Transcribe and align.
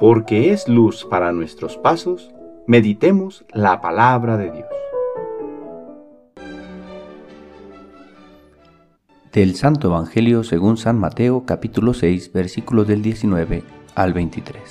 porque 0.00 0.50
es 0.50 0.66
luz 0.66 1.04
para 1.04 1.30
nuestros 1.30 1.76
pasos, 1.76 2.30
meditemos 2.66 3.44
la 3.52 3.82
palabra 3.82 4.38
de 4.38 4.50
Dios. 4.50 4.68
Del 9.30 9.56
Santo 9.56 9.88
Evangelio 9.88 10.42
según 10.42 10.78
San 10.78 10.98
Mateo 10.98 11.44
capítulo 11.44 11.92
6 11.92 12.32
versículos 12.32 12.88
del 12.88 13.02
19 13.02 13.62
al 13.94 14.14
23. 14.14 14.62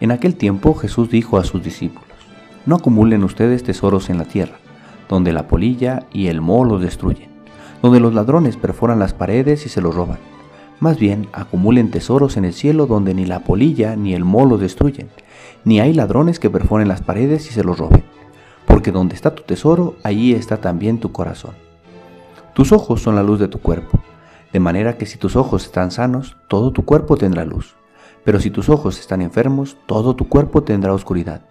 En 0.00 0.10
aquel 0.10 0.34
tiempo 0.34 0.74
Jesús 0.74 1.10
dijo 1.10 1.38
a 1.38 1.44
sus 1.44 1.62
discípulos, 1.62 2.08
No 2.66 2.74
acumulen 2.74 3.22
ustedes 3.22 3.62
tesoros 3.62 4.10
en 4.10 4.18
la 4.18 4.24
tierra, 4.24 4.58
donde 5.08 5.32
la 5.32 5.46
polilla 5.46 6.08
y 6.12 6.26
el 6.26 6.40
moho 6.40 6.64
los 6.64 6.82
destruyen, 6.82 7.30
donde 7.82 8.00
los 8.00 8.14
ladrones 8.14 8.56
perforan 8.56 8.98
las 8.98 9.14
paredes 9.14 9.64
y 9.64 9.68
se 9.68 9.80
los 9.80 9.94
roban 9.94 10.18
más 10.80 10.98
bien, 10.98 11.28
acumulen 11.32 11.90
tesoros 11.90 12.38
en 12.38 12.46
el 12.46 12.54
cielo 12.54 12.86
donde 12.86 13.12
ni 13.12 13.26
la 13.26 13.40
polilla 13.40 13.96
ni 13.96 14.14
el 14.14 14.24
moho 14.24 14.56
destruyen, 14.56 15.10
ni 15.62 15.78
hay 15.78 15.92
ladrones 15.92 16.40
que 16.40 16.48
perforen 16.48 16.88
las 16.88 17.02
paredes 17.02 17.50
y 17.50 17.52
se 17.52 17.62
los 17.62 17.78
roben. 17.78 18.02
Porque 18.64 18.90
donde 18.90 19.14
está 19.14 19.34
tu 19.34 19.42
tesoro, 19.42 19.96
allí 20.02 20.32
está 20.32 20.56
también 20.56 20.98
tu 20.98 21.12
corazón. 21.12 21.52
Tus 22.54 22.72
ojos 22.72 23.02
son 23.02 23.14
la 23.14 23.22
luz 23.22 23.38
de 23.38 23.48
tu 23.48 23.60
cuerpo, 23.60 24.00
de 24.54 24.60
manera 24.60 24.96
que 24.96 25.04
si 25.04 25.18
tus 25.18 25.36
ojos 25.36 25.66
están 25.66 25.90
sanos, 25.90 26.38
todo 26.48 26.72
tu 26.72 26.86
cuerpo 26.86 27.18
tendrá 27.18 27.44
luz. 27.44 27.76
Pero 28.24 28.40
si 28.40 28.50
tus 28.50 28.70
ojos 28.70 28.98
están 28.98 29.20
enfermos, 29.20 29.76
todo 29.84 30.16
tu 30.16 30.28
cuerpo 30.28 30.62
tendrá 30.62 30.94
oscuridad. 30.94 31.42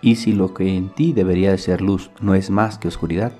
Y 0.00 0.16
si 0.16 0.32
lo 0.32 0.54
que 0.54 0.74
en 0.74 0.88
ti 0.88 1.12
debería 1.12 1.50
de 1.50 1.58
ser 1.58 1.82
luz 1.82 2.10
no 2.20 2.34
es 2.34 2.48
más 2.48 2.78
que 2.78 2.88
oscuridad, 2.88 3.32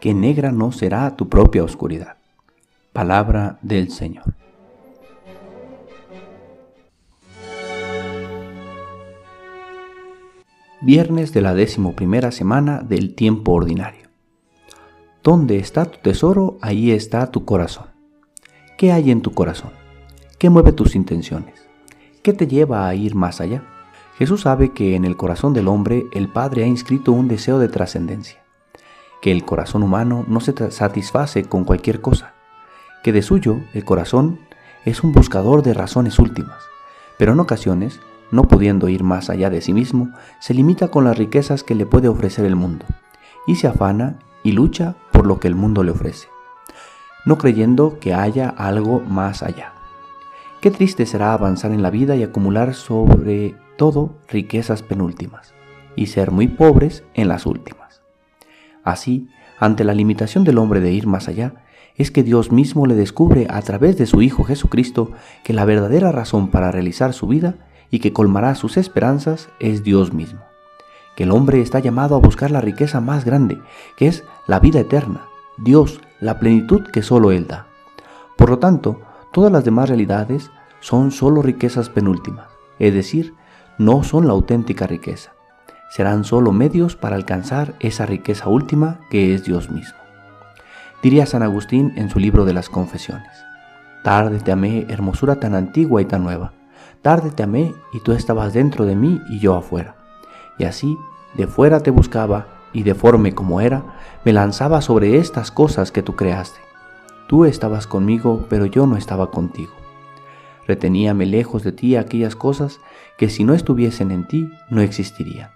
que 0.00 0.12
negra 0.12 0.50
no 0.50 0.72
será 0.72 1.14
tu 1.14 1.28
propia 1.28 1.62
oscuridad. 1.62 2.16
Palabra 2.92 3.58
del 3.62 3.90
Señor. 3.90 4.24
Viernes 10.86 11.32
de 11.32 11.40
la 11.40 11.52
primera 11.96 12.30
semana 12.30 12.78
del 12.80 13.16
tiempo 13.16 13.54
ordinario. 13.54 14.08
¿Dónde 15.20 15.58
está 15.58 15.86
tu 15.86 15.98
tesoro? 15.98 16.58
Ahí 16.62 16.92
está 16.92 17.32
tu 17.32 17.44
corazón. 17.44 17.86
¿Qué 18.78 18.92
hay 18.92 19.10
en 19.10 19.20
tu 19.20 19.32
corazón? 19.32 19.72
¿Qué 20.38 20.48
mueve 20.48 20.70
tus 20.70 20.94
intenciones? 20.94 21.66
¿Qué 22.22 22.32
te 22.32 22.46
lleva 22.46 22.86
a 22.86 22.94
ir 22.94 23.16
más 23.16 23.40
allá? 23.40 23.64
Jesús 24.16 24.42
sabe 24.42 24.72
que 24.74 24.94
en 24.94 25.04
el 25.04 25.16
corazón 25.16 25.54
del 25.54 25.66
hombre 25.66 26.04
el 26.12 26.28
Padre 26.28 26.62
ha 26.62 26.68
inscrito 26.68 27.10
un 27.10 27.26
deseo 27.26 27.58
de 27.58 27.66
trascendencia, 27.66 28.38
que 29.20 29.32
el 29.32 29.44
corazón 29.44 29.82
humano 29.82 30.24
no 30.28 30.38
se 30.38 30.54
satisface 30.70 31.46
con 31.46 31.64
cualquier 31.64 32.00
cosa, 32.00 32.34
que 33.02 33.12
de 33.12 33.22
suyo 33.22 33.58
el 33.74 33.84
corazón 33.84 34.38
es 34.84 35.02
un 35.02 35.10
buscador 35.10 35.64
de 35.64 35.74
razones 35.74 36.20
últimas, 36.20 36.62
pero 37.18 37.32
en 37.32 37.40
ocasiones 37.40 37.98
no 38.30 38.42
pudiendo 38.42 38.88
ir 38.88 39.02
más 39.02 39.30
allá 39.30 39.50
de 39.50 39.60
sí 39.60 39.72
mismo, 39.72 40.10
se 40.40 40.54
limita 40.54 40.88
con 40.88 41.04
las 41.04 41.16
riquezas 41.16 41.62
que 41.62 41.74
le 41.74 41.86
puede 41.86 42.08
ofrecer 42.08 42.44
el 42.44 42.56
mundo, 42.56 42.84
y 43.46 43.56
se 43.56 43.68
afana 43.68 44.18
y 44.42 44.52
lucha 44.52 44.96
por 45.12 45.26
lo 45.26 45.40
que 45.40 45.48
el 45.48 45.54
mundo 45.54 45.82
le 45.82 45.92
ofrece, 45.92 46.28
no 47.24 47.38
creyendo 47.38 47.98
que 47.98 48.14
haya 48.14 48.48
algo 48.48 49.00
más 49.00 49.42
allá. 49.42 49.72
Qué 50.60 50.70
triste 50.70 51.06
será 51.06 51.32
avanzar 51.32 51.72
en 51.72 51.82
la 51.82 51.90
vida 51.90 52.16
y 52.16 52.22
acumular 52.22 52.74
sobre 52.74 53.54
todo 53.76 54.16
riquezas 54.28 54.82
penúltimas, 54.82 55.54
y 55.96 56.06
ser 56.06 56.30
muy 56.30 56.48
pobres 56.48 57.04
en 57.14 57.28
las 57.28 57.46
últimas. 57.46 58.02
Así, 58.84 59.28
ante 59.58 59.84
la 59.84 59.94
limitación 59.94 60.44
del 60.44 60.58
hombre 60.58 60.80
de 60.80 60.92
ir 60.92 61.06
más 61.06 61.28
allá, 61.28 61.54
es 61.96 62.10
que 62.10 62.22
Dios 62.22 62.52
mismo 62.52 62.86
le 62.86 62.94
descubre 62.94 63.46
a 63.48 63.60
través 63.62 63.96
de 63.96 64.06
su 64.06 64.20
Hijo 64.20 64.44
Jesucristo 64.44 65.12
que 65.42 65.54
la 65.54 65.64
verdadera 65.64 66.12
razón 66.12 66.48
para 66.48 66.70
realizar 66.70 67.14
su 67.14 67.26
vida 67.26 67.54
y 67.90 68.00
que 68.00 68.12
colmará 68.12 68.54
sus 68.54 68.76
esperanzas 68.76 69.48
es 69.58 69.82
Dios 69.82 70.12
mismo. 70.12 70.40
Que 71.16 71.24
el 71.24 71.30
hombre 71.30 71.60
está 71.60 71.78
llamado 71.78 72.14
a 72.14 72.18
buscar 72.18 72.50
la 72.50 72.60
riqueza 72.60 73.00
más 73.00 73.24
grande, 73.24 73.60
que 73.96 74.08
es 74.08 74.24
la 74.46 74.60
vida 74.60 74.80
eterna, 74.80 75.26
Dios, 75.56 76.00
la 76.20 76.38
plenitud 76.38 76.82
que 76.92 77.02
solo 77.02 77.32
Él 77.32 77.46
da. 77.46 77.66
Por 78.36 78.50
lo 78.50 78.58
tanto, 78.58 79.00
todas 79.32 79.50
las 79.50 79.64
demás 79.64 79.88
realidades 79.88 80.50
son 80.80 81.10
solo 81.10 81.42
riquezas 81.42 81.88
penúltimas, 81.88 82.48
es 82.78 82.92
decir, 82.92 83.34
no 83.78 84.02
son 84.02 84.26
la 84.26 84.32
auténtica 84.32 84.86
riqueza. 84.86 85.32
Serán 85.90 86.24
solo 86.24 86.52
medios 86.52 86.96
para 86.96 87.16
alcanzar 87.16 87.74
esa 87.80 88.04
riqueza 88.04 88.48
última 88.48 89.00
que 89.10 89.34
es 89.34 89.44
Dios 89.44 89.70
mismo. 89.70 89.98
Diría 91.02 91.26
San 91.26 91.42
Agustín 91.42 91.92
en 91.96 92.10
su 92.10 92.18
libro 92.18 92.44
de 92.44 92.52
las 92.52 92.68
Confesiones. 92.68 93.44
Tarde 94.02 94.40
te 94.40 94.52
amé, 94.52 94.86
hermosura 94.88 95.36
tan 95.36 95.54
antigua 95.54 96.02
y 96.02 96.04
tan 96.04 96.24
nueva 96.24 96.52
Tarde 97.02 97.30
te 97.30 97.42
amé 97.42 97.74
y 97.92 98.00
tú 98.00 98.12
estabas 98.12 98.52
dentro 98.52 98.84
de 98.84 98.96
mí 98.96 99.20
y 99.28 99.38
yo 99.38 99.54
afuera. 99.54 99.96
Y 100.58 100.64
así, 100.64 100.98
de 101.34 101.46
fuera 101.46 101.80
te 101.80 101.90
buscaba 101.90 102.48
y 102.72 102.82
deforme 102.82 103.34
como 103.34 103.60
era, 103.60 103.84
me 104.24 104.32
lanzaba 104.32 104.80
sobre 104.80 105.18
estas 105.18 105.50
cosas 105.50 105.92
que 105.92 106.02
tú 106.02 106.16
creaste. 106.16 106.60
Tú 107.28 107.44
estabas 107.44 107.86
conmigo, 107.86 108.46
pero 108.48 108.66
yo 108.66 108.86
no 108.86 108.96
estaba 108.96 109.30
contigo. 109.30 109.72
Reteníame 110.66 111.26
lejos 111.26 111.62
de 111.62 111.72
ti 111.72 111.96
aquellas 111.96 112.34
cosas 112.34 112.80
que 113.18 113.28
si 113.28 113.44
no 113.44 113.54
estuviesen 113.54 114.10
en 114.10 114.26
ti 114.26 114.50
no 114.68 114.80
existirían. 114.80 115.50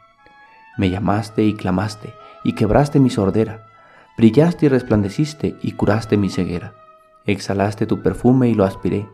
Me 0.78 0.88
llamaste 0.88 1.42
y 1.44 1.54
clamaste 1.54 2.14
y 2.44 2.54
quebraste 2.54 3.00
mi 3.00 3.10
sordera. 3.10 3.66
Brillaste 4.16 4.66
y 4.66 4.68
resplandeciste 4.68 5.56
y 5.62 5.72
curaste 5.72 6.16
mi 6.16 6.30
ceguera. 6.30 6.74
Exhalaste 7.26 7.86
tu 7.86 8.02
perfume 8.02 8.48
y 8.48 8.54
lo 8.54 8.64
aspiré, 8.64 9.08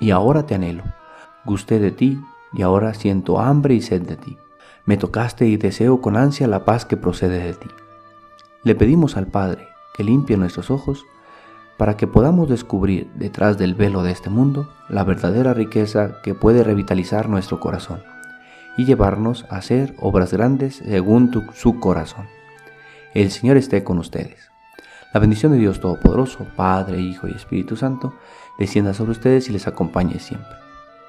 y 0.00 0.10
ahora 0.10 0.46
te 0.46 0.54
anhelo 0.54 0.84
Gusté 1.48 1.78
de 1.78 1.92
ti 1.92 2.20
y 2.52 2.60
ahora 2.60 2.92
siento 2.92 3.40
hambre 3.40 3.72
y 3.72 3.80
sed 3.80 4.02
de 4.02 4.18
ti. 4.18 4.36
Me 4.84 4.98
tocaste 4.98 5.46
y 5.46 5.56
deseo 5.56 6.02
con 6.02 6.14
ansia 6.14 6.46
la 6.46 6.66
paz 6.66 6.84
que 6.84 6.98
procede 6.98 7.42
de 7.42 7.54
ti. 7.54 7.68
Le 8.64 8.74
pedimos 8.74 9.16
al 9.16 9.28
Padre 9.28 9.66
que 9.94 10.04
limpie 10.04 10.36
nuestros 10.36 10.70
ojos 10.70 11.06
para 11.78 11.96
que 11.96 12.06
podamos 12.06 12.50
descubrir 12.50 13.10
detrás 13.14 13.56
del 13.56 13.74
velo 13.74 14.02
de 14.02 14.12
este 14.12 14.28
mundo 14.28 14.68
la 14.90 15.04
verdadera 15.04 15.54
riqueza 15.54 16.20
que 16.22 16.34
puede 16.34 16.62
revitalizar 16.62 17.30
nuestro 17.30 17.60
corazón 17.60 18.02
y 18.76 18.84
llevarnos 18.84 19.46
a 19.48 19.56
hacer 19.56 19.96
obras 20.00 20.34
grandes 20.34 20.82
según 20.84 21.32
su 21.54 21.80
corazón. 21.80 22.26
El 23.14 23.30
Señor 23.30 23.56
esté 23.56 23.84
con 23.84 23.96
ustedes. 23.96 24.50
La 25.14 25.20
bendición 25.20 25.52
de 25.52 25.58
Dios 25.58 25.80
Todopoderoso, 25.80 26.46
Padre, 26.56 27.00
Hijo 27.00 27.26
y 27.26 27.30
Espíritu 27.30 27.74
Santo, 27.74 28.12
descienda 28.58 28.92
sobre 28.92 29.12
ustedes 29.12 29.48
y 29.48 29.52
les 29.52 29.66
acompañe 29.66 30.18
siempre. 30.18 30.67